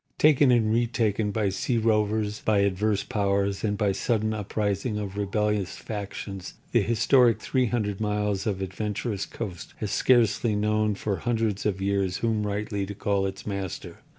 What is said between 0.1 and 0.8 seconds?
Taken and